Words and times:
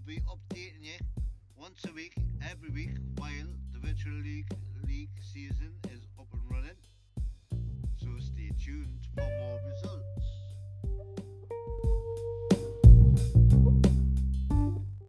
will 0.00 0.14
be 0.14 0.20
updating 0.20 0.82
you 0.82 0.98
once 1.56 1.84
a 1.88 1.92
week. 1.92 2.19